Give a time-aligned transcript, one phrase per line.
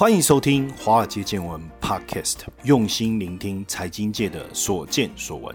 [0.00, 5.54] 欢迎收听《华尔街见闻》Podcast，用心聆听财经界的所见所闻。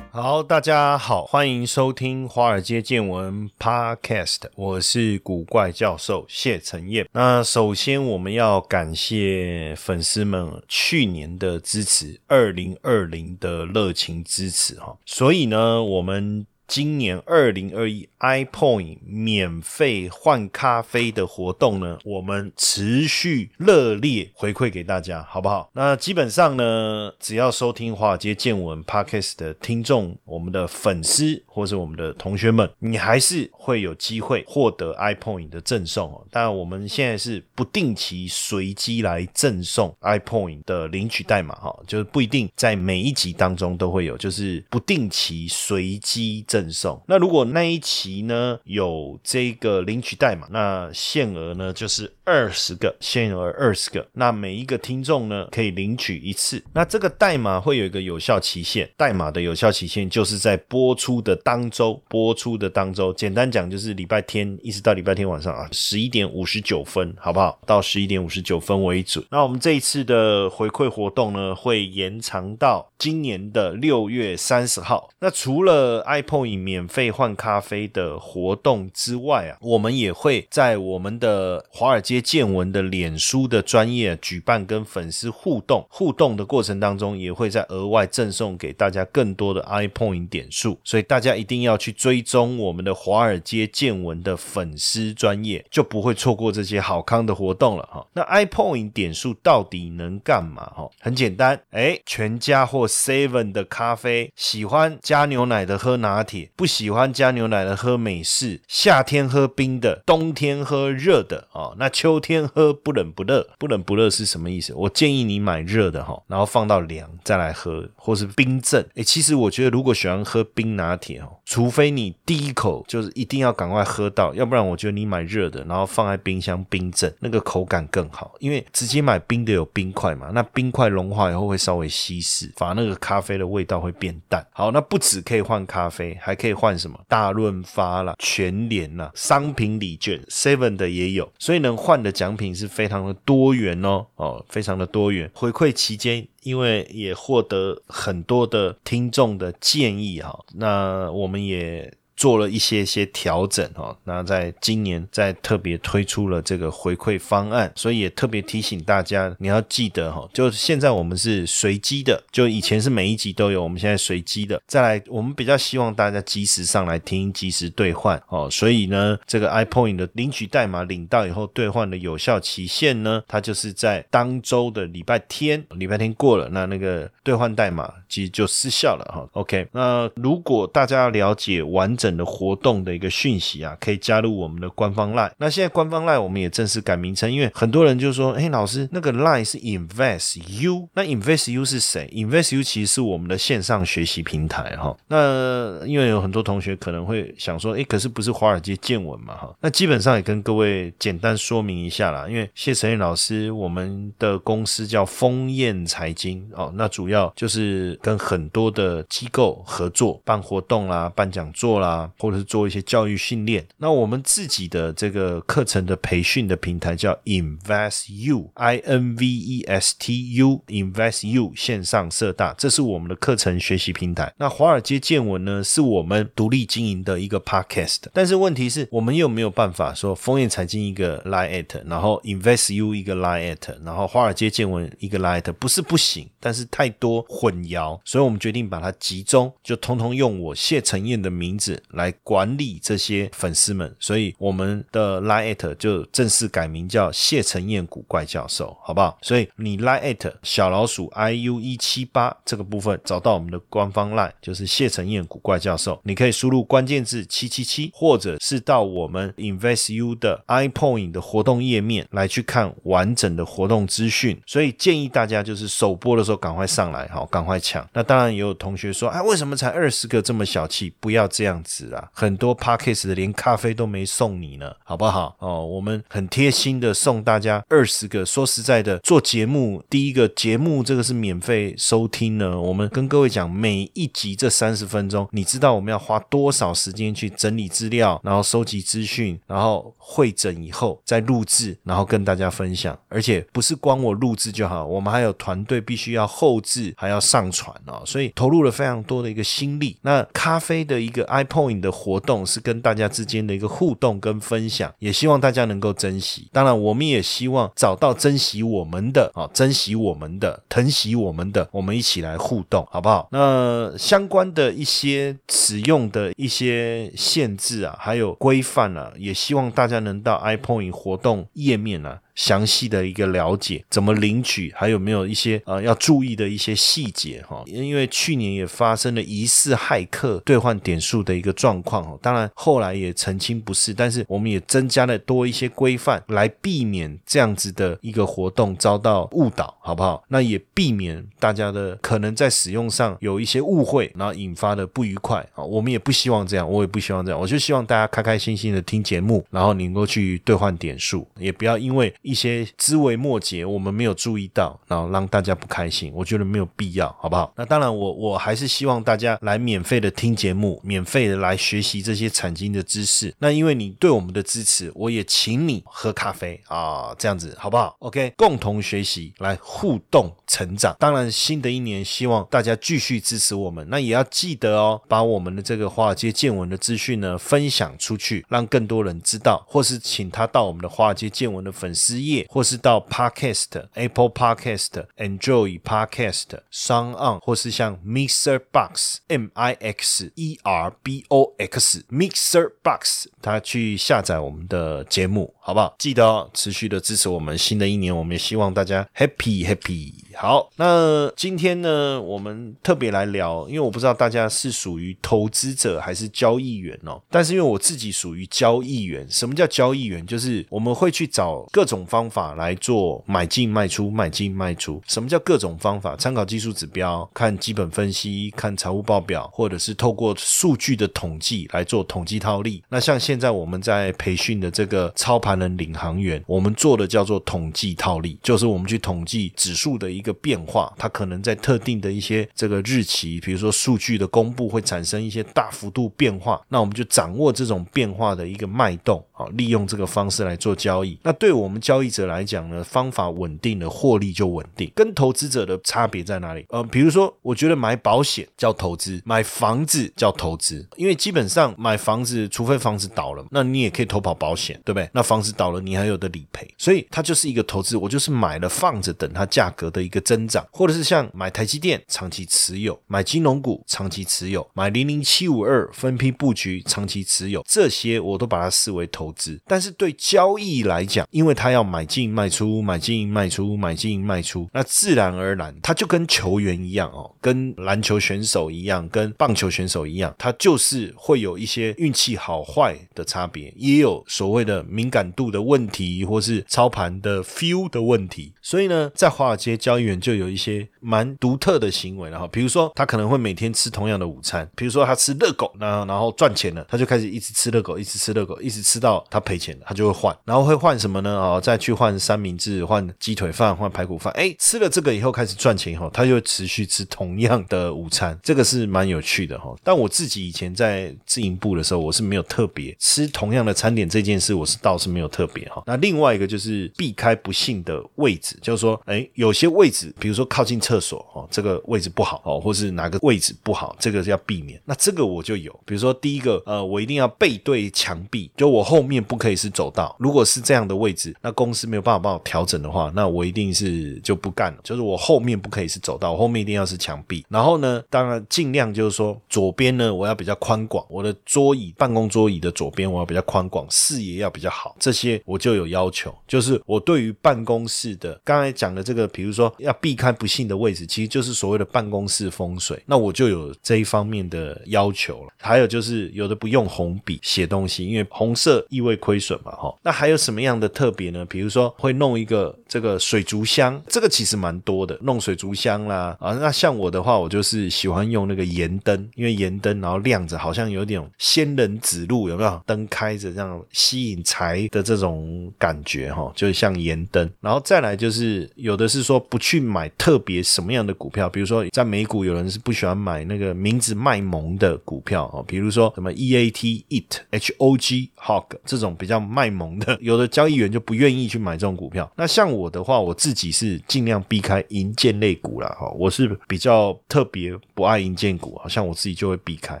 [0.12, 7.08] 好，大家好，欢迎收听《华尔街见闻》Podcast，我是古怪教授谢承彦。
[7.10, 16.46] 那首先我们要感谢粉丝们去年的支持，二零二零的热情支持哈，所以呢，我们。
[16.66, 25.70] 今年二零二一 iPoint 免费换咖啡的活动呢，我们持续热烈回馈给大家，好不好？
[25.74, 36.26] 那基本上呢，只要收听华尔街见闻 Podcast 的听众，我们的粉丝或是我们的同学们，你还是会有机会获得 iPoint 的赠送哦。
[36.32, 46.44] 但，我们现在是不定期随机来赠送 iPoint 的领取代码哈，就是不一定在每一集当中都会有，就是不定期随机。
[46.56, 46.98] 赠送。
[47.06, 54.06] 那如果那一期呢有这个领取代码，那限额呢就是二十个，限额二十个。
[54.14, 56.64] 那每一个听众呢可以领取一次。
[56.72, 67.58] 那这个代码会有一个有效期限，代码的有效期限就是在播出的当周，播出的当周，简单讲就是礼拜天一直到礼拜天晚上啊，十一点五十九分，好不好？
[67.66, 69.22] 到十一点五十九分为准。
[69.30, 75.10] 那我们这一次的回馈活动呢，会延长到今年的六月三十号。
[75.18, 76.45] 那除了 iPhone。
[76.54, 98.06] 免费换咖啡的活动之外啊，我们也会在我们的华尔街见闻的脸书的专业举办跟粉丝互动，互动的过程当中，也会在额外赠送给大家更多的 iPoint 点数，所以大家一定要去追踪我们的华尔街见闻的粉丝专业，就不会错过这些好康的活动了哈。
[98.12, 100.90] 那 iPoint 点数到底能干嘛哈？
[101.00, 106.35] 很简单，哎，全家或 Seven 的咖啡，喜欢加牛奶的喝拿铁。
[106.56, 111.72] 不喜欢加牛奶的喝美式，夏天喝冰的，冬天喝热的啊。
[111.78, 114.72] 那秋天喝不冷不热，不冷不热是什么意思？
[114.74, 118.86] 我建议你买热的哈，然后放到凉再来喝，或是冰镇。
[118.94, 128.34] 哎，其实我觉得如果喜欢喝冰拿铁哦，除非你第一口就是一定要赶快喝到，要不然我觉得你买热的，然后放在冰箱冰镇，那个口感更好。
[128.40, 134.46] 因为直接买冰的有冰块嘛，那冰块融化以后会稍微稀释，反而那个咖啡的味道会变淡。
[134.52, 136.18] 好，那不止可以换咖啡。
[136.26, 145.30] 还可以换什么大润发啦、全联啦、商品礼券，Seven 的也有，所以能换的奖品是非常的多元哦，哦，非常的多元。
[145.32, 151.94] 回馈期间，因为也获得很多的听众的建议哈，那我们也。
[152.16, 164.58] 做了一些些调整哈，那在今年在特别推出了这个回馈方案，所以也特别提醒大家，你要记得哈，就现在我们是随机的，就以前是每一集都有，我们现在随机的。
[164.66, 168.48] 再来，我们比较希望大家及时上来听，及时兑换哦。
[168.50, 179.28] 所以呢，这个 iPoint 的领取代码领到以后兑换的有效期限呢，它就是在当周的礼拜天，礼拜天过了，那那个兑换代码其实就失效了哈。
[179.32, 182.05] OK，那如果大家了解完整。
[182.06, 185.30] 整的活动的一个讯息啊，可以加入我们的官方 line。
[185.38, 194.96] 那现在官方 line 我们也正式改名称，因为很多人就说：“哎，老师，那个 line 是 Invest U，那 Invest U 是谁？Invest U 其实是我们的线上学习平台哈。
[195.08, 199.34] 那因为有很多同学可能会想说：“哎，可是不是华尔街见闻嘛？
[199.34, 202.26] 哈。”那基本上也跟各位简单说明一下啦。
[202.28, 211.95] 因为谢承彦老师，我们的公司叫丰燕财经哦，那主要就是跟很多的机构合作办活动啦、办讲座啦。
[211.96, 224.32] 啊或者是做一些教育训练，那我们自己的这个课程的培训的平台叫 Invest U，I N V E S T U，Invest U 线上社大，这是我们的课程学习平台。
[224.38, 228.02] 那华尔街见闻呢，是我们独立经营的一个 Podcast。
[228.12, 241.82] 但是问题是我们又没有办法说枫叶财经一个 lie at 然后 Invest U 一个 lie at 然后华尔街见闻一个 lie at 不是不行，但是太多混淆，所以我们决定把它集中，就通通用我谢承彦的名字。
[241.90, 249.18] 来管理这些粉丝们，所以我们的 Line 就正式改名叫谢承彦古怪教授，好不好？
[249.22, 264.40] 所以你 Line 小老鼠 iu 一七八这个部分找到我们的官方 Line，就是谢承彦古怪教授，你可以输入关键字七七七，或者是到我们 InvestU 的 iPoint 的活动页面来去看完整的活动资讯。
[264.46, 267.88] 所以建议大家就是首播的时候赶快上来，好，赶快抢。
[267.92, 270.92] 那当然也有同学说，哎，为什么才二十个这么小气？
[271.00, 271.75] 不要这样子。
[271.76, 275.36] 子啊，很多 podcast 的连咖啡都没送你呢，好不好？
[275.40, 278.24] 哦，我们很贴心的送大家二十个。
[278.24, 282.58] 说实在的，做节目第一个节目这个是免费收听呢。
[282.60, 292.98] 我们跟各位讲，每一集这三十分钟，你知道我们要花多少时间去整理资料，然后收集资讯，然后会诊以后再录制，然后跟大家分享。
[293.08, 299.98] 而且不是光我录制就好，我们还有团队必须要后置，还要上传哦，所以投入了非常多的一个心力。
[300.02, 306.48] 那咖啡的一个 ipod 影的活动是跟大家之间的一个互动跟分享，也希望大家能够珍惜。
[306.52, 313.28] 当然，我们也希望找到珍惜我们的啊，珍惜我们的，疼惜我们的，我们一起来互动，好不好？
[313.32, 322.20] 那相关的一些使用的一些限制啊，还有规范啊，也希望大家能到 iPoint 活动页面啊。
[322.36, 327.64] 详细的一个了解，怎么领取，还有没有一些呃要注意的一些细节哈？
[327.66, 340.22] 因为去年也发生了疑似骇客兑换点数的一个状况，当然后来也澄清不是，但是我们也增加了多一些规范来避免这样子的一个活动遭到误导，好不好？
[340.28, 345.64] 那也避免大家的可能在使用上有一些误会，然后引发的不愉快啊。
[345.64, 352.12] 我们也不希望这样，我也不希望这样，我就希望大家开开心心的听节目，然后能够去兑换点数，也不要因为。
[352.26, 357.52] 一些枝微末节，我们没有注意到，然后让大家不开心，我觉得没有必要，好不好？
[357.56, 363.32] 那当然，我我还是希望大家来免费的听节目，免费的来学习这些产经的知识。
[363.38, 370.96] 那因为你对我们的支持，我也请你喝咖啡啊，这样子好不好？OK，共同学习，来互动成长。
[370.98, 382.15] 当然，新的一年希望大家继续支持我们，那也要记得哦，把我们的这个华尔街见闻的资讯呢分享出去，让更多人知道，或是请他到我们的华尔街见闻的粉丝。
[382.16, 395.94] 职业，或是到 Podcast、Apple Podcast、Enjoy Podcast、Sound On，或是像 Mixer Box、M I X E R B O X、Mixer Box，他去下载我们的节目，好不好？
[395.98, 397.56] 记得哦，持续的支持我们。
[397.58, 400.12] 新的一年，我们也希望大家 Happy Happy。
[400.34, 407.20] 好，那今天呢，我们特别来聊，因为我不知道大家是属于投资者还是交易员哦。
[407.30, 410.24] 但是因为我自己属于交易员，什么叫交易员？
[410.26, 415.02] 就是我们会去找各种方法来做买进卖出，买进卖出。
[415.06, 416.14] 什么叫各种方法？
[416.16, 422.82] 参考技术指标，看基本分析，看财务报表，或者是透过数据的统计来做统计套利。
[422.90, 430.26] 那像现在我们在培训的这个操盘人领航员，我们做的叫做统计套利，就是我们去统计指数的一。
[430.26, 441.18] 个变化，它可能在特定的一些这个日期，比如说数据的公布会产生一些大幅度变化，那我们就掌握这种变化的一个脉动啊，利用这个方式来做交易。
[441.22, 444.92] 那对我们交易者来讲呢，方法稳定的获利就稳定。
[444.94, 446.66] 跟投资者的差别在哪里？
[446.70, 455.08] 呃，比如说，我觉得买保险叫投资，买房子叫投资，因为基本上买房子，除非房子倒了，那你也可以投保保险，对不对？
[455.14, 457.96] 那房子倒了，你还有的理赔，所以它就是一个投资。
[457.96, 460.16] 我就是买了放着，等它价格的一个。
[460.26, 469.60] 增长，或者是像买台积电长期持有，买金融股长期持有，买零零七五二分批布局长期持有，这些我都把它视为投投资。
[469.66, 488.52] 但是对交易来讲，因为他要买进卖出，买进卖出，买进卖出，那自然而然，他就跟球员一样哦，跟篮球选手一样，跟棒球选手一样，他就是会有一些运气好坏的差别，也有所谓的敏感度的问题，或是操盘的 feel 的问题。
[488.62, 501.30] 所以呢，在华尔街交易员就有一些蛮独特的行为，然后比如说他可能会每天吃同样的午餐，比如说他吃热狗，然后然后赚钱了，他就开始一直吃热狗，一直吃热狗，一直吃到他赔钱，他就会换，然后会换什么呢？
[501.30, 504.32] 哦，再去换三明治，换鸡腿饭，换排骨饭。
[504.34, 509.74] 哎，吃了这个以后开始赚钱以后，他就持续吃同样的午餐，这个是蛮有趣的哈。
[509.84, 515.82] 但我自己以前在自营部的时候，我是没有特别吃同样的餐点这件事，我是倒是没有特别哈。
[515.86, 520.12] 那另外一个就是避开不幸的位置，就是说，哎，有些位置。
[520.18, 524.80] 比如说靠近厕所哦，这个位置不好哦，或是哪个位置不好，这个要避免。
[524.84, 530.14] 那这个我就有，比如说第一个，呃，我一定要背对墙壁，就我后面不可以是走道。
[530.18, 534.78] 如果是这样的位置，那公司没有办法帮我调整的话，那我一定是就不干了。
[534.82, 537.44] 就是我后面不可以是走道，我后面一定要是墙壁。
[537.48, 544.96] 然后呢，当然尽量就是说左边呢，我要比较宽广，我的桌椅办公桌椅的左边我要比较宽广，视野要比较好。
[544.98, 549.96] 这些我就有要求，就是我对于办公室的刚才讲的这个，比如说要。
[549.98, 553.02] 避开不幸的位置，其实就是所谓的办公室风水。
[553.06, 555.48] 那我就有这一方面的要求了。
[555.58, 559.94] 还有就是有的不用红笔写东西，因为红色意味亏损嘛，哈。
[560.02, 561.44] 那还有什么样的特别呢？
[561.46, 566.52] 比如说会弄一个这个水族箱，这个其实蛮多的，弄水族箱啦啊。
[566.60, 572.82] 那像我的话，我就是喜欢用那个盐灯，因为盐灯然后亮着，好像有点仙人指路，有没有？
[572.86, 577.50] 灯开着这样吸引财的这种感觉哈，就是像盐灯。
[577.60, 592.30] 然后再来就是有的是说不去买特别什么样的股票，比如说在美股有人是不喜欢买那个名字卖萌的股票哦，比如说什么 E A T It H O G Hog 这种比较卖萌的，有的交易员就不愿意去买这种股票。
[592.36, 600.00] 那像我的话，我自己是尽量避开银建类股了哈，我是比较特别不爱银建股，好像我自己就会避开。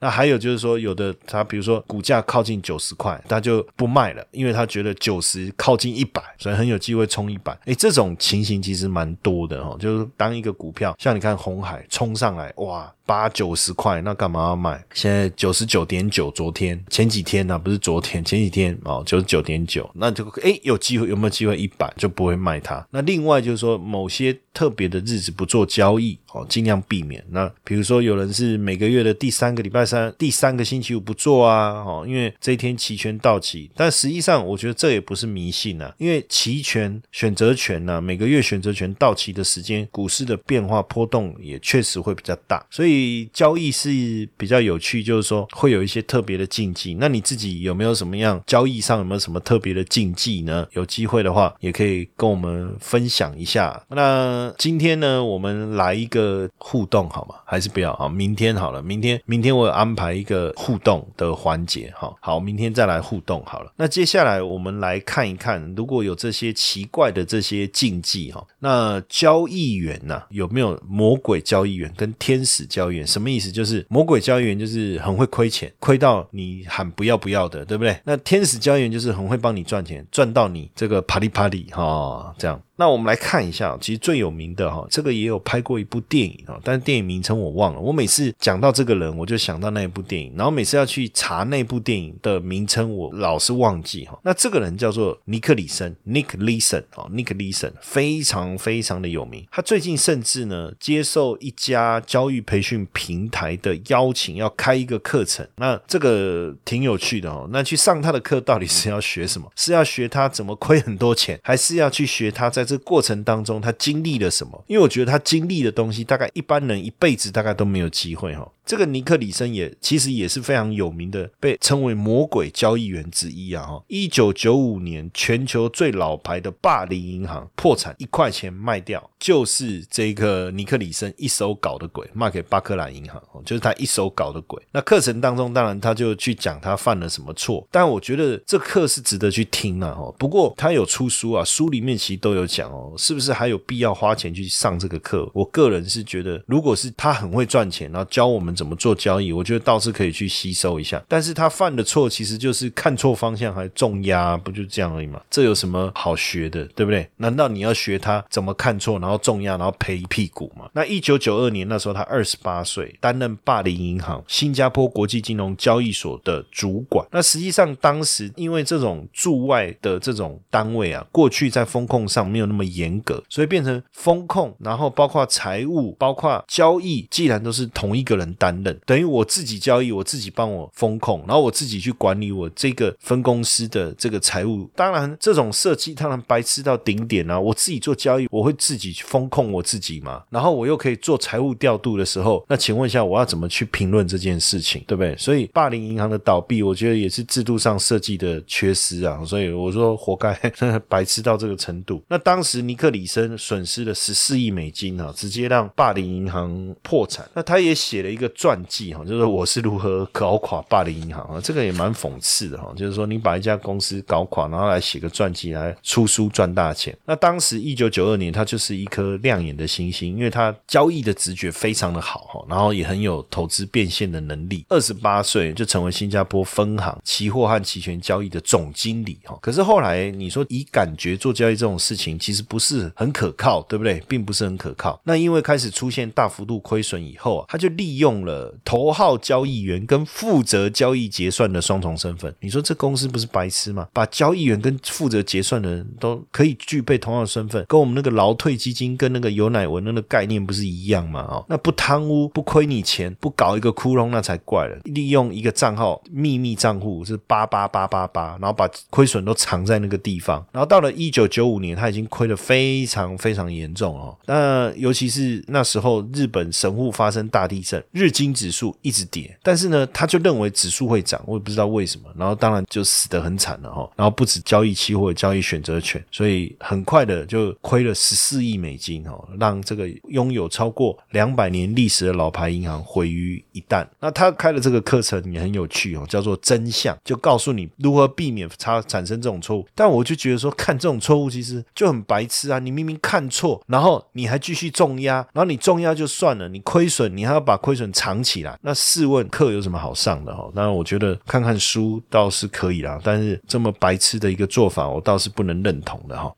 [0.00, 7.56] 那还有就是说，有的他比如说股价靠近九十块，他就不卖了，因为他觉得九十靠近一百，所以很有机会冲一百。
[7.64, 12.92] 哎，这种情形其实蛮多的哈，就是当一个股票像你看红海冲上来，哇！
[13.06, 14.82] 八九十块，那干嘛要卖？
[14.94, 17.58] 现在九十九点九，昨天前几天呢？
[17.58, 22.86] 不是昨天，前几天哦，九十九点九，那就哎有机会有没有机会一百就不会卖它？
[22.90, 27.24] 那另外就是说，某些特别的日子不做交易哦，尽量避免。
[27.30, 33.70] 那比如说有人是每个月的第三个礼拜三、第三个星期五不做啊，哦，因为这一天期权到期。
[33.76, 43.28] 但实际上，我觉得这也不是迷信啊，因为期权选择权呢，每个月选择权到期的时间，股市的变化波动也确实会比较大，所以。
[43.32, 43.90] 交易是
[44.36, 46.94] 比较有趣，就是说会有一些特别的禁忌。
[46.94, 50.66] 那你自己有没有什么样交易上有没有什么特别的禁忌呢？
[50.72, 53.82] 有机会的话，也可以跟我们分享一下。
[53.90, 57.34] 那今天呢，我们来一个呃互动好吗？
[57.44, 58.08] 还是不要啊？
[58.08, 62.14] 明天好了，明天明天我有安排一个互动的环节哈。
[62.20, 63.72] 好，明天再来互动好了。
[63.76, 72.90] 那接下来我们来看一看，如果有这些奇怪的这些禁忌哈，那交易员呢有没有魔鬼交易员跟天使交？
[72.90, 73.50] 易员什么意思？
[73.50, 77.98] 就是魔鬼交易员，就是很会亏钱，亏到你喊不要不要的，对不对？
[78.04, 82.60] 那天使交易员就是很会帮你赚钱，赚到你这个啪里啪里哈，这样。
[82.76, 87.80] 那我们来看一下，其实最有名的哈，这个也有拍过一部电影啊，但是电影名称我忘了。
[87.80, 94.18] 我每次讲到这个人，我就想到那一部电影，然后每次要去查那部电影的名称，我老是忘记哈。
[94.24, 99.46] 那这个人叫做尼克里森 （Nick l e s o n 啊，Nick l e s o n 非常非常的有名。
[99.52, 105.46] 他最近甚至呢，接受一家教育培训平台的邀请，要开一个课程。
[105.56, 107.48] 那这个挺有趣的哦。
[107.52, 109.48] 那去上他的课，到底是要学什么？
[109.54, 114.64] 是要学他怎么亏很多钱，还是要去学他在这过程当中，他经历了什么？
[114.66, 118.50] 因为我觉得他经历的东西，大概一般人一辈子大概都没有机会哈。
[118.64, 123.62] 这个尼克里森也其实也是非常有名的，被称为魔鬼交易员之一啊！
[123.62, 134.62] 哈，一九九五年全球最老牌的霸凌银行破产，一块钱卖掉，就是这个尼克里森一手搞的鬼，卖给巴克莱银行，就是他一手搞的鬼。
[134.72, 139.94] 那课程当中，当然他就去讲他犯了什么错，但我觉得这课是值得去听啊！
[139.94, 145.30] 哈，不过他有出书啊，书里面其实都有讲哦，是不是还有必要花钱去上这个课？
[145.34, 148.53] 我个人是觉得，如果是他很会赚钱，然后教我们。
[148.54, 149.32] 怎么做交易？
[149.32, 151.02] 我觉得倒是可以去吸收一下。
[151.08, 155.20] 但是他犯的错其实就是看错方向，还重压，不就这样而已嘛？
[155.30, 157.08] 这有什么好学的，对不对？
[157.16, 160.68] 难道你要学他怎么看错，然后重压，然后赔一屁股吗？
[160.72, 167.06] 那一九九二年那时候他二十八岁，担任霸凌银行新加坡国际金融交易所的主管。
[167.10, 178.24] 那实际上当时因为这种驻外的这种单位啊，过去在风控上没有那么严格，所以变成风控，然后包括财务，包括交易，既然都是同一个人。
[178.44, 184.68] 担任等于我自己交易，我自己帮我风控，然后我自己去管理我这个分公司的这个财务。
[184.76, 187.40] 当然，这种设计当然白痴到顶点啊！
[187.40, 195.16] 我自己做交易，我会自己去风控我自己嘛，然后我又可以做财务调度的时候，那请问一下，我要怎么去评论这件事情，对不对？
[195.16, 199.24] 所以，霸凌银行的倒闭，我觉得也是制度上设计的缺失啊。
[199.24, 200.34] 所以我说，活该
[200.86, 202.02] 白痴到这个程度。
[202.08, 207.26] 那当时尼克里森损失了十四亿美金啊，直接让霸凌银行破产。
[207.32, 208.30] 那他也写了一个。
[208.34, 212.72] 传记哈，就是我是如何搞垮霸凌银行啊，这个也蛮讽刺的哈。
[212.76, 216.96] 就是说，你把一家公司搞垮，然后来写个传记来出书赚大钱。
[217.04, 224.64] 那当时一九九二年，他就是一颗亮眼的星星，因为他交易的直觉非常的好哈，然后也很有投资变现的能力。
[224.68, 229.38] 二十八岁就成为新加坡分行期货和期权交易的总经理哈。
[229.42, 234.00] 可是后来你说以感觉做交易这种事情，其实不是很可靠，对不对？
[234.08, 235.00] 并不是很可靠。
[235.04, 238.23] 那因为开始出现大幅度亏损以后啊，他就利用。
[238.24, 242.34] 了头号交易员跟负责交易结算的双重身份。
[242.40, 243.86] 你说这公司不是白痴吗？
[243.92, 251.20] 把交易员跟负责结算的人都可以具备同样的身份，跟我们那个劳退基金跟那个有奶文那个概念不是一样吗？
[251.30, 254.76] 哦，那不贪污不亏你钱，不搞一个窟窿那才怪了。
[254.84, 260.44] 利用一个账号秘密账户是八八八八八，然后把亏损都藏在那个地方。
[260.52, 264.16] 然后到了一九九五年，他已经亏得非常非常严重哦。
[264.26, 272.04] 那尤其是那时候日本神户发生大地震，日经指数一直跌，但是呢，他就认为指数会涨，我也不知道为什么。
[272.16, 273.90] 然后当然就死得很惨了哈。
[273.96, 283.84] 然后不止交易期货，交易选择权，所以很快的就亏了十四亿美金哦，让这个拥有超过两百年历史的老牌银行毁于一旦。
[283.98, 289.66] 那他开的这个课程也很有趣哦，叫做真相，就告诉你如何避免它产生这种错误。
[289.74, 292.58] 但我就觉得说，看这种错误其实就很白痴啊！
[292.58, 300.50] 你明明看错，然后你还继续重压，然后你重压就算了，你亏损你还要把亏损藏起来，那试问课有什么好上的哈？
[300.52, 306.30] 那我觉得看看书倒是可以啦，但是这么白痴的一个做法，我倒是不能认同的哈。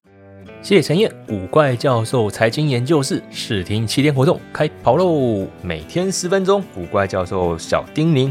[0.62, 5.46] 谢谢陈燕，古怪教授财经研究室试听七天活动开跑喽！
[5.62, 8.30] 每天十分钟，古怪教授小叮咛。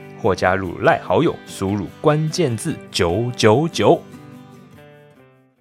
[0.21, 4.01] 或加入赖好友，输入关键字九九九。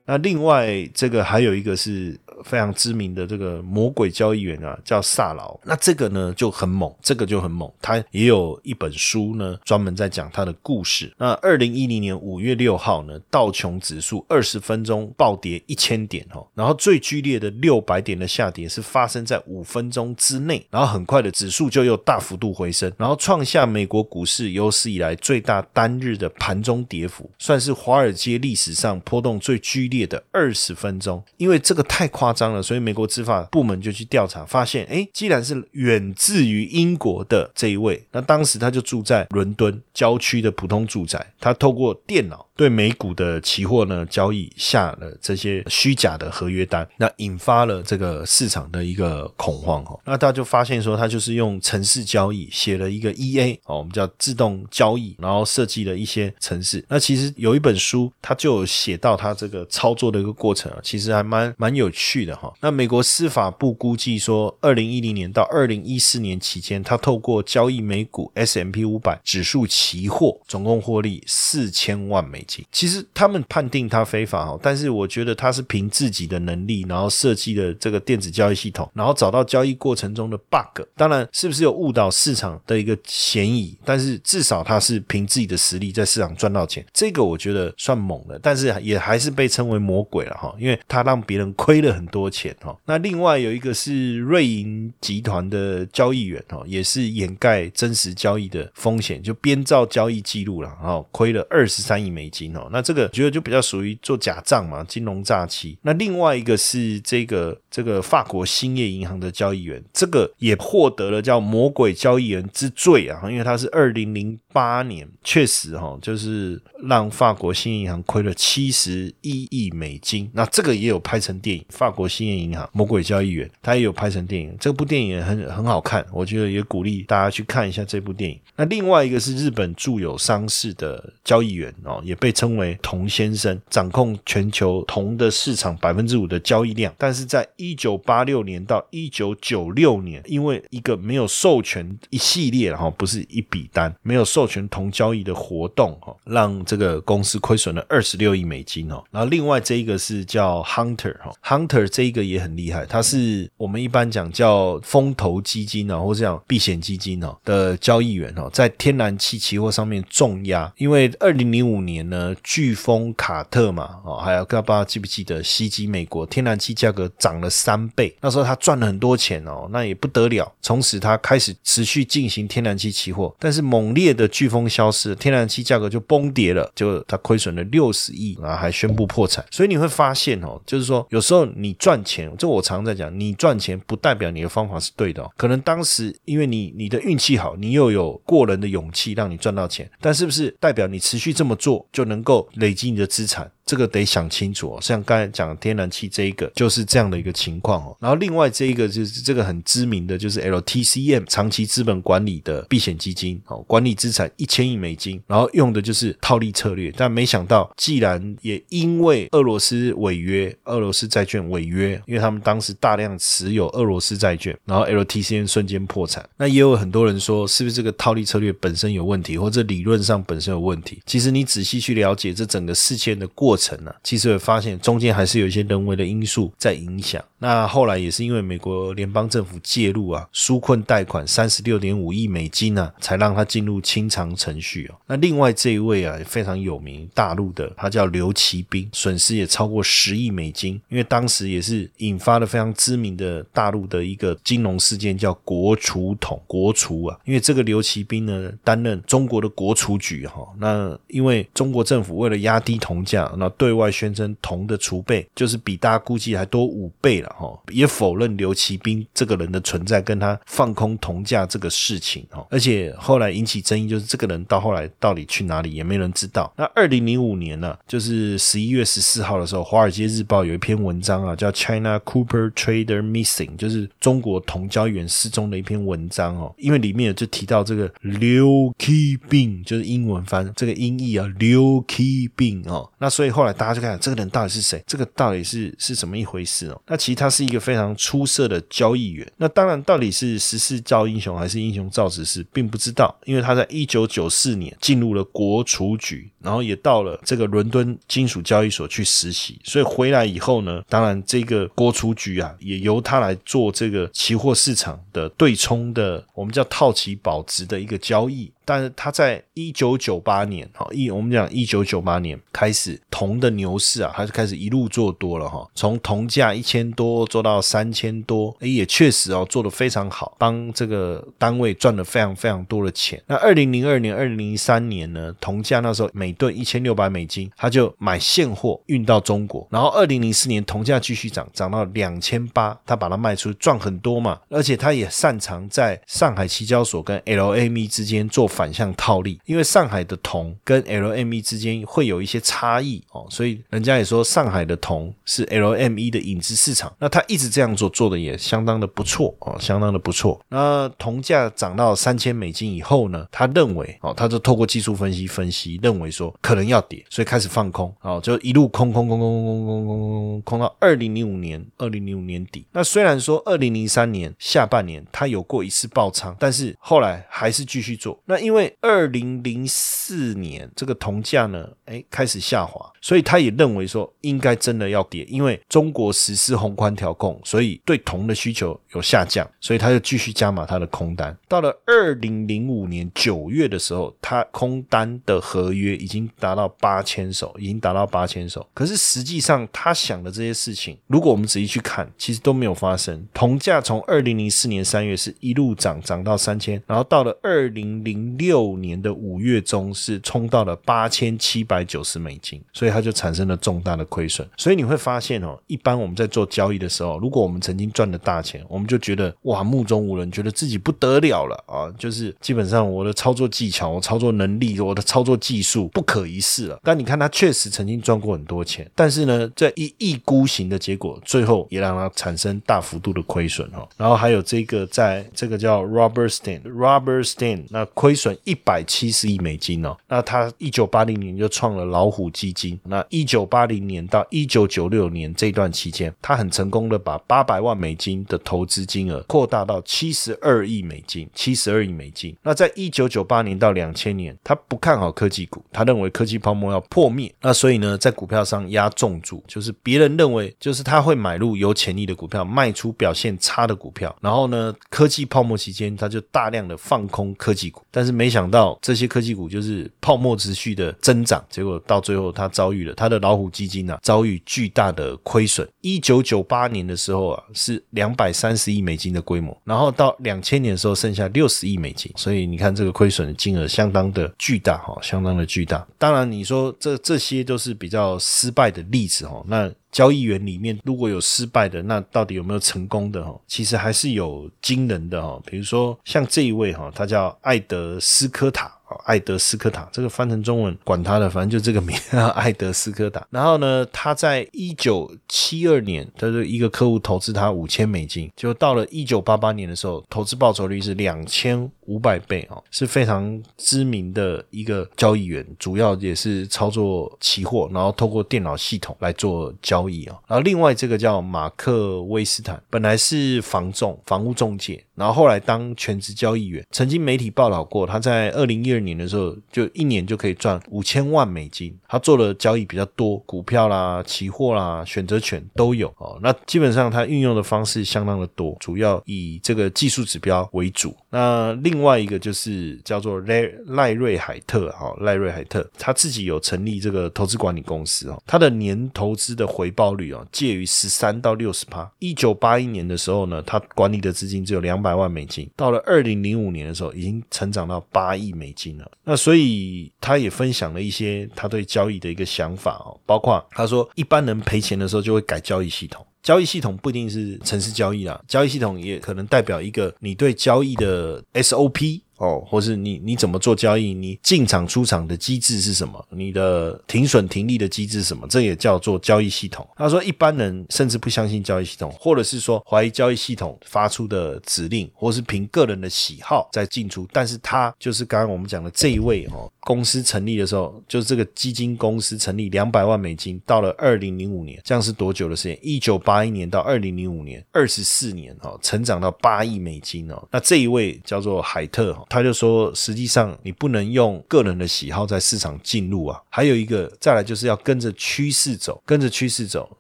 [0.05, 2.21] 那另外这个还有一个是。
[2.45, 5.59] 非常知名的这个魔鬼交易员啊，叫萨劳。
[5.65, 7.71] 那这个呢就很猛，这个就很猛。
[7.83, 11.13] 他也有一本书呢，专门在讲他的故事。
[11.19, 31.23] 那二零一零年五月六号呢，道琼指数二十分钟暴跌一千点哦，然后最剧烈的六百点的下跌是发生在五分钟之内，然后很快的指数就又大幅度回升，然后创下美国股市有史以来最大单日的盘中跌幅，算是华尔街历史上波动最剧烈的二十分钟。
[31.37, 32.30] 因为这个太夸。
[32.31, 42.47] 夸张了，所以美国执法部门就去调查，发现，哎，既然是远自于英国的这一位，那当时他就住在伦敦郊区的普通住宅，他透过电脑。
[42.61, 49.99] 对美股的期货呢交易下了这些虚假的合约单，那引发了这个市场的一个恐慌哈。
[50.05, 56.85] 那大家就发现说，他就是用程式交易写了一个 EA 哦，我们叫自动交易，然后设计了一些程式。
[56.91, 62.53] 那其实有一本书，他就有写到他这个操作的一个过程啊，其实还蛮蛮有趣的哈。
[62.61, 72.45] 那美国司法部估计说，二零一零年到二零一四年期间，他透过交易美股 S M P 五百指数期货，总共获利四千万美。
[72.73, 80.83] 其实他们判定他非法哈，但是我觉得他是凭自己的能力，然后设计的这个电子交易系统，然后找到交易过程中的 bug。
[80.97, 83.77] 当然，是不是有误导市场的一个嫌疑？
[83.85, 88.39] 但是至少他是凭自己的实力在市场赚到钱，这个我觉得算猛的。
[88.43, 92.77] 但是也还是被称为魔鬼了哈，因为他让别人亏了很多钱哈。
[92.87, 102.40] 那另外有一个是瑞银集团的交易员哈，也是掩盖真实交易的风险，就编造交易记录了，然后亏了二十三亿美金。
[102.49, 105.77] 那这个觉得就比较属于做假账嘛，金融诈欺。
[105.83, 120.29] 那另外一个是这个这个法国兴业银行的交易员，这个也获得了叫魔鬼交易员之罪啊，因为他是二零零八年确实哈，就是让法国兴业银行亏了七十一亿美金。
[120.35, 124.57] 那这个也有拍成电影，法国兴业银行魔鬼交易员，他也有拍成电影。
[124.59, 128.41] 这部电影也很很好看，我觉得也鼓励大家去看一下这部电影。
[128.57, 132.31] 那另外一个是日本著有商事的交易员哦，也被。
[132.41, 149.03] 称为铜先生，掌控全球铜的市场百分之五的交易量，但是在一九八六年到一九九六年，因为一个没有授权一系列哈，不是一笔单，没有授授权同交易的活动哈，让这个公司亏损了二十六亿美金哦。
[149.11, 162.01] 然后另外这一个是叫 Hunter 哈，Hunter 这一个也很厉害，它是我们一般讲叫风投基金啊，或者讲避险基金哦的交易员哦，在天然气期货上面重压，因为二零零五年。
[162.11, 170.51] 呢，飓风卡特嘛，哦，还有不知道记不记得袭击美国，天然气价格涨了三倍，那时候他赚了很多钱哦，那也不得了。
[170.63, 179.45] 从此他开始持续进行天然气期货，但是猛烈的飓风消失，天然气价格就崩跌了，就它亏损了六十亿，然后还宣布破产。
[179.51, 193.51] 所以你会发现哦，就是说有时候你赚钱，这我常在讲，你赚钱不代表你的方法是对的，可能当时因为你你的运气好，你又有过人的勇气让你赚到钱，但是不是代表你持续这么做就能够累积你的资产？
[193.71, 194.79] 这个得想清楚哦。
[194.83, 197.97] 像刚才讲天然气这一个就是这样的一个情况哦。
[198.01, 206.93] 然后另外这一个就是这个很知名的就是 LTCM 长期资本管理的避险基金哦，管理资产一千亿美金，然后用的就是套利策略。
[206.97, 216.29] 但没想到，既然也因为俄罗斯违约，俄罗斯债券违约，因为他们当时大量持有俄罗斯债券，然后 LTCM 瞬间破产。
[216.37, 221.01] 那也有很多人说，是不是这个套利策略本身有问题，或者理论上本身有问题？
[221.07, 223.60] 其实你仔细去了解这整个事件的过程。
[223.61, 227.23] 成了，其实会发现中间还是有一些人为的因素在影响。
[227.39, 234.95] 那后来也是因为美国联邦政府介入啊，纾困贷款三十六点五亿美金呢，才让他进入清偿程序哦。
[235.07, 247.19] 那另外这一位啊非常有名，大陆的他叫刘奇兵，损失也超过十亿美金，因为当时也是引发了非常知名的大陆的一个金融事件，叫国储统国储啊。
[247.25, 266.53] 因为这个刘奇兵呢担任中国的国储局哈，那因为中国政府为了压低铜价，那对外宣称铜的储备就是比大家估计还多五倍了哈，也否认刘奇斌这个人的存在，跟他放空铜价这个事情哈，而且后来引起争议，就是这个人到后来到底去哪里也没人知道。
[266.57, 283.51] 那二零零五年呢，就是十一月十四号的时候，《华尔街日报》有一篇文章啊，叫 “China Cooper Trader Missing”，就是中国铜交易员失踪的一篇文章哦，因为里面就提到这个刘奇斌，就是英文翻这个音译啊，刘奇斌哦，那所以后来。
[283.61, 286.81] 大家就看这个人到底是谁，这个到底是是怎么一回事哦？
[286.87, 289.31] 那其实他是一个非常出色的交易员。
[289.37, 293.15] 那当然，到底是时势造英雄还是英雄造时势，并不知道。
[293.27, 299.61] 因为他在一九九四年进入了国储局，然后也到了这个伦敦金属交易所去实习。
[299.63, 308.51] 所以回来以后呢，当然这个国储局啊，也由他来做这个期货市场的对冲的，我们叫套期保值的一个交易。
[308.65, 323.23] 但是他在一九九八年，哈一我们讲一九九八年开始铜的牛市啊，它是开始一路做多了哈，从铜价一千多做到三千多，哎也确实哦做的非常好，帮这个单位赚了非常非常多的钱。
[323.27, 338.51] 那二零零二年、二零零三年呢，铜价那时候每吨一千六百美金，他就买现货运到中国，然后二零零四年铜价继续涨，涨到两千八，他把它卖出赚很多嘛，而且他也擅长在上海期交所跟 LME 之间做。
[338.51, 346.93] 反向套利，因为上海的铜跟 LME 之间会有一些差异哦，所以人家也说上海的铜是 LME 的影子市场。
[346.99, 350.39] 那他一直这样做，做的也相当的不错哦，相当的不错。
[350.49, 362.67] 那铜价涨到三千美金以后呢，他认为哦，他就透过技术分析分析，认为说可能要跌，所以开始放空哦，就一路空空空空空空空空空空到二零零五年，二零零五年底。
[362.73, 368.21] 那虽然说二零零三年下半年他有过一次爆仓，但是后来还是继续做。
[368.27, 381.37] 那因因为二零零四年这个铜价呢，哎开始下滑，所以他也认为说应该真的要跌，因为中国实施宏观调控，所以对铜的需求有下降，所以他就继续加码他的空单。
[381.49, 388.67] 到了二零零五年九月的时候，他空单的合约已经达到八千手，已经达到八千手。
[388.73, 393.27] 可是实际上他想的这些事情，如果我们仔细去看，其实都没有发生。
[393.35, 398.21] 铜价从二零零四年三月是一路涨涨到三千，然后到了二零零。
[398.41, 404.47] 六年的五月中是冲到了八千七百九十美金，所以它就产生了重大的亏损。
[404.57, 416.81] 所以你会发现哦，一般我们在做交易的时候，如果我们曾经赚了大钱，我们就觉得哇目中无人，觉得自己不得了了啊，就是基本上我的操作技巧、我操作能力、我的操作技术不可一世了。
[416.83, 423.87] 但你看他确实曾经赚过很多钱，但是呢，这一意孤行的结果，最后也让他产生大幅度的亏损哦。
[423.97, 428.37] 然后还有这个，在这个叫 Robert Stein，Robert Stein 那亏损。
[428.45, 432.80] 一百七十亿美金哦，那他一九八零年就创了老虎基金。
[432.85, 441.29] 那一九八零年到一九九六年这段期间，他很成功的把八百万美金的投资金额扩大到七十二亿美金。
[441.35, 442.37] 七十二亿美金。
[442.43, 447.35] 那在一九九八年到两千年，他不看好科技股，他认为科技泡沫要破灭。
[447.41, 454.15] 那所以呢，在股票上压重注，就是别人认为就是他会买入有潜力的股票，卖出表现差的股票。
[454.21, 458.11] 然后呢，科技泡沫期间，他就大量的放空科技股，但是。
[458.21, 465.69] 没想到这些科技股就是泡沫持续的增长，结果到最后它遭遇了它的老虎基金啊遭遇巨大的亏损。
[465.81, 475.87] 一九九八年的时候啊是两百三十亿美金的规模，然后到两千年的时候剩下六十亿美金，所以你看这个亏损的金额相当的巨大哈，相当的巨大。
[475.99, 479.71] 当然你说这这些都是比较失败的例子哈，那。
[479.91, 483.25] 交易员里面如果有失败的，那到底有没有成功的？
[483.25, 485.37] 哈，其实还是有惊人的哈。
[485.45, 488.73] 比如说像这一位哈，他叫艾德斯科塔。
[489.05, 491.97] 艾德斯科塔，这个翻成中文管他的，反正就这个名，
[492.35, 493.25] 艾德斯科塔。
[493.31, 510.19] 然后呢，他在一九七二年，他的一个客户投资他五千美金，就到了一九八八年的时候，投资报酬率是两千五百倍哦，是非常知名的一个交易员，主要也是操作期货，然后透过电脑系统来做交易啊。
[510.27, 518.80] 然后另外这个叫马克威斯坦，本来是房仲、房屋中介，然后后来当全职交易员，曾经媒体报道过他在二零一二。
[518.81, 521.77] 年的时候，就一年就可以赚五千万美金。
[521.89, 526.19] 他做的交易比较多，股票啦、期货啦、选择权都有哦。
[526.23, 530.95] 那基本上他运用的方式相当的多，主要以这个技术指标为主。
[531.11, 538.23] 那另外一个就是叫做赖赖瑞海特哈，赖瑞海特他自己有成立这个投资管理公司哦。
[538.27, 541.91] 他的年投资的回报率哦，介于十三到六十趴。
[541.99, 548.70] 一九八一年的时候呢，他管理的资金只有两百万美金，到了二零零五年的时候，已经成长到八亿美金。
[549.05, 562.03] 那所以他也分享了一些他对交易的一个想法哦，包括他说一般人赔钱的时候就会改交易系统，交易系统不一定是城市交易啦，交易系统也可能代表一个你对交易的 SOP。
[562.21, 563.95] 哦，或是你你怎么做交易？
[563.95, 566.05] 你进场出场的机制是什么？
[566.11, 568.27] 你的停损停利的机制是什么？
[568.29, 569.67] 这也叫做交易系统。
[569.75, 577.09] 他说，一般人甚至不相信交易系统，或者是说怀疑交易系统发出的指令，或是凭个人的喜好在进出。
[577.11, 585.59] 但是他就是刚刚我们讲的这一位哦，公司成立的时候，就是这个基金公司成立两百万美金，到了二零零五年，这样是多久的时间？
[585.63, 590.23] 一九八一年到二零零五年，二十四年哦，成长到八亿美金哦。
[590.31, 592.05] 那这一位叫做海特哈。
[592.11, 596.21] 他就说，实际上你不能用个人的喜好在市场进入啊。
[596.29, 599.79] 还有一个，再来就是要跟着趋势走，跟着趋势走。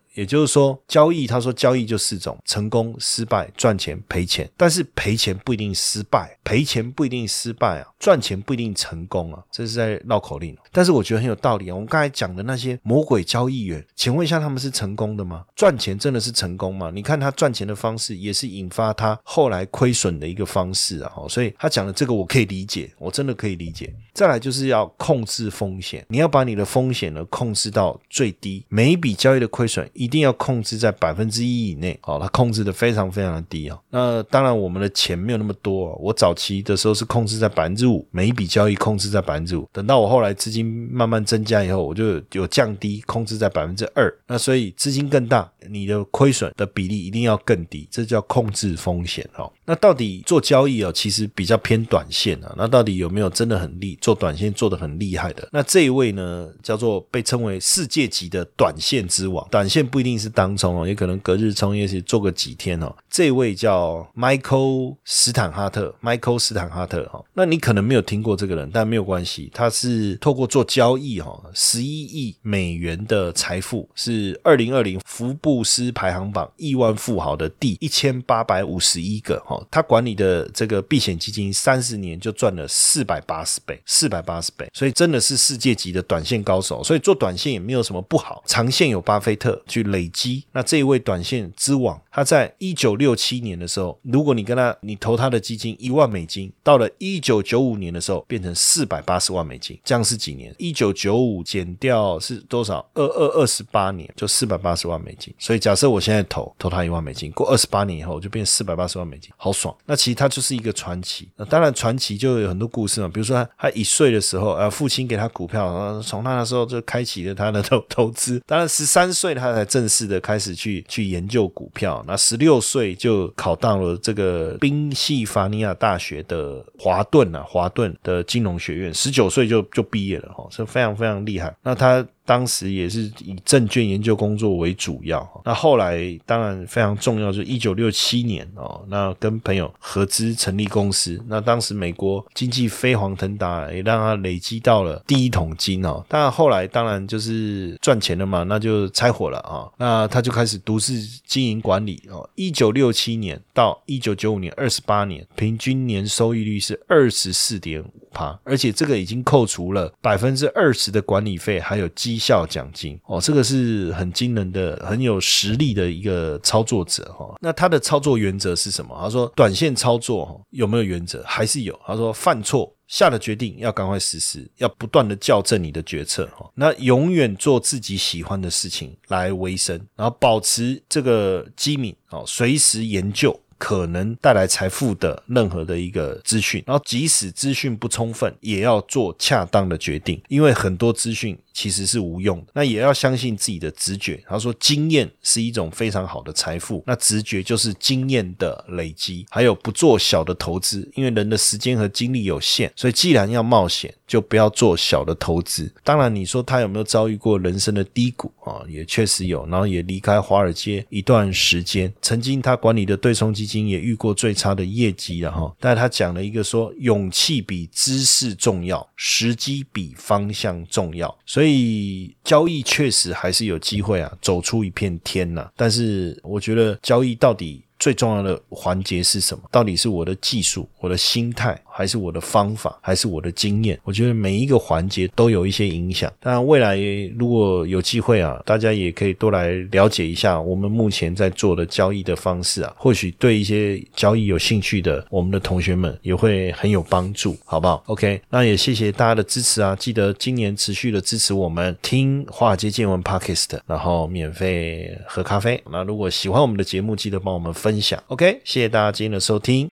[0.14, 4.50] 也就是说，交易他说交易就四种：成功、失败、赚钱、赔钱。
[4.56, 10.56] 但是赔钱不一定失败，赔钱不一定失败啊，赚钱不一定成功啊，这是在绕口令。
[10.72, 11.74] 但是我觉得很有道理啊。
[11.74, 15.44] 我们刚才讲的那些魔鬼交易员，请问一下，他们是成功的吗？
[15.54, 16.90] 赚钱真的是成功吗？
[16.92, 21.12] 你看他赚钱的方式，也是引发他后来亏损的一个方式啊。
[21.28, 23.94] 所以他讲的这个我可以理解，我真的可以理解。
[24.12, 29.88] 再来就是要控制风险，你要把你的风险呢控制到最低，每一笔交易的亏损。
[30.00, 33.78] 一定要控制在百分之一以内，好，它控制的非常非常的低啊。
[33.90, 39.68] 那当然，我们的钱没有那么多，我早期的时候是控制在百分之五，每一笔交易控制在百分之五。
[39.70, 44.10] 等到我后来资金慢慢增加以后，我就有降低，控制在百分之二。
[44.26, 49.52] 那所以资金更大，你的亏损的比例一定要更低，这叫控制风险哦。
[49.66, 52.54] 那到底做交易啊，其实比较偏短线啊。
[52.56, 55.46] 那到底有没有真的很厉做短线做的很厉害的？
[55.52, 59.89] 那这一位呢，叫做被称为世界级的短线之王，短线。
[59.90, 62.94] 不一定是当冲哦，也可能隔日冲，也是做个几天哦。
[63.10, 89.79] 这位叫 Michael 斯坦哈特，Michael 斯坦哈特哈，那你可能没有听过这个人，但没有关系，他是透过做交易哈，十一亿美元的财富是二零二零福布斯排行榜亿万富豪的第一千八百五十一个哈，他管理的这个避险基金三十年就赚了四百八十倍，四百八十倍，所以真的是世界级的短线高手，所以做短线也没有什么不好，长线有巴菲特去。
[89.84, 100.54] 累积，那这一位短线之王，他在一九六七年的时候，如果你跟他，你投他的基金一万美金，到了一九九五年的时候，变成四百八十万美金，这样是几年？
[100.58, 102.84] 一九九五减掉是多少？
[102.94, 105.34] 二二二十八年，就四百八十万美金。
[105.38, 109.74] 所以假设我现在投投他一万美金，过二十八年以后，就变四百八十万美金，好爽。
[109.86, 111.28] 那其实他就是一个传奇。
[111.36, 118.42] 那当然传奇就有很多故事嘛，比如说他他一岁的时候，呃，父亲给他股票，从那时候就开启了他的投投资。
[118.46, 131.54] 当然十三岁他才正式的开始去去研究股票，那十六岁就考到了这个宾夕法尼亚大学的华顿啊，华顿的金融学院，十九岁就就毕业了哈，是非常非常厉害。
[131.62, 132.06] 那他。
[132.30, 146.04] 当时也是以证券研究工作为主要，那后来当然非常重要，就是一九六七年哦，那跟朋友合资成立公司，那当时美国经济飞黄腾达，也让他累积到了第一桶金哦。
[146.06, 152.30] 但后来当然就是赚钱了嘛，那就拆伙了啊，那他就开始独自经营管理哦。
[152.36, 157.90] 一九六七年到一九九五年，二十八年，平均年收益率是二十四点五。
[158.12, 167.34] 趴，而且这个已经扣除了百分之二十的管理费，还有绩效奖金哦，这个是很惊人的、很有实力的一个操作者哈。
[167.40, 168.96] 那他的操作原则是什么？
[169.00, 171.22] 他说，短线操作有没有原则？
[171.26, 171.78] 还是有。
[171.86, 172.74] 他说，犯错。
[172.90, 176.50] 下了决定要赶快实施，要不断的校正你的决策哈。
[176.56, 191.38] 那永远做自己喜欢的事情来维生，然后保持这个机敏哦，随时研究可能带来财富的任何的一个资讯，然后即使资讯不充分，也要做恰当的决定，因为很多资讯。
[191.52, 194.22] 其实是无用的，那也要相信自己的直觉。
[194.26, 199.26] 他说，经验是一种非常好的财富，那直觉就是经验的累积。
[199.28, 205.70] 还有不做小的投资，因为人的时间和精力有限，所以既然要冒险，就不要做小的投资。
[205.82, 208.62] 当然，你说他有没有遭遇过人生的低谷啊？
[208.68, 211.92] 也确实有，然后也离开华尔街一段时间。
[212.00, 215.52] 曾经他管理的对冲基经也遇过最差的业绩了哈。
[215.58, 221.14] 但他讲了一个说，勇气比知识重要，时机比方向重要。
[221.26, 225.50] 所以交易确实还是有机会啊，走出一片天呐。
[225.56, 229.42] 但是我觉得交易到底最重要的环节是什么？
[229.50, 231.60] 到底是我的技术，我的心态？
[231.80, 236.12] 还是我的方法，还是我的经验，我觉得每一个环节都有一些影响。
[236.20, 236.76] 当然，未来
[237.18, 249.74] 如果有机会啊，大家也可以多来了解一下我们目前在做的交易的方式啊，或许对一些交易有兴趣的我们的同学们也会很有帮助，好不好？OK，那也谢谢大家的支持啊！
[249.74, 255.58] 记得今年持续的支持我们听华尔街见闻 Podcast，然后免费喝咖啡。
[255.72, 257.98] 那如果喜欢我们的节目，记得帮我们分享。
[258.08, 259.70] OK，谢谢大家今天的收听。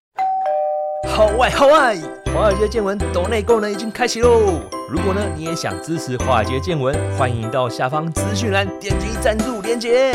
[1.07, 1.97] 好外好外，
[2.35, 4.61] 华尔街见闻抖内功能已经开启喽！
[4.91, 10.15] 如果呢你也想支持华尔街见闻，欢迎到下方资讯栏点击赞助链接。